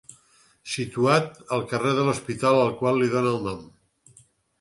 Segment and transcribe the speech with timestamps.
[0.75, 3.61] Situat al carrer de l'Hospital, al qual li dóna el nom.